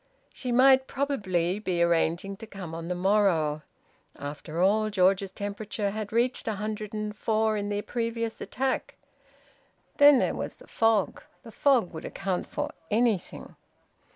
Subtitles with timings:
[0.33, 3.61] She might probably be arranging to come on the morrow.
[4.17, 8.95] After all, George's temperature had reached 104 in the previous attack.
[9.97, 11.21] Then there was the fog.
[11.43, 13.55] The fog would account for anything.